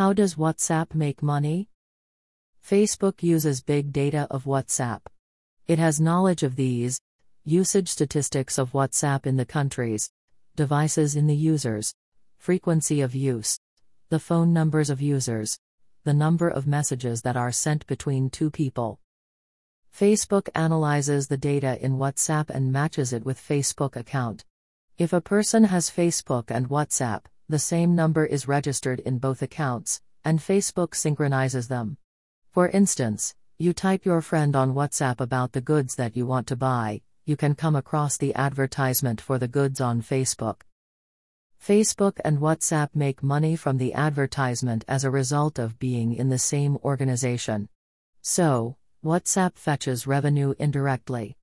[0.00, 1.68] How does WhatsApp make money?
[2.66, 5.02] Facebook uses big data of WhatsApp.
[5.66, 7.02] It has knowledge of these
[7.44, 10.10] usage statistics of WhatsApp in the countries,
[10.56, 11.94] devices in the users,
[12.38, 13.60] frequency of use,
[14.08, 15.60] the phone numbers of users,
[16.04, 19.00] the number of messages that are sent between two people.
[19.94, 24.46] Facebook analyzes the data in WhatsApp and matches it with Facebook account.
[24.96, 30.00] If a person has Facebook and WhatsApp, the same number is registered in both accounts,
[30.24, 31.96] and Facebook synchronizes them.
[32.52, 36.56] For instance, you type your friend on WhatsApp about the goods that you want to
[36.56, 40.60] buy, you can come across the advertisement for the goods on Facebook.
[41.60, 46.38] Facebook and WhatsApp make money from the advertisement as a result of being in the
[46.38, 47.68] same organization.
[48.22, 51.36] So, WhatsApp fetches revenue indirectly.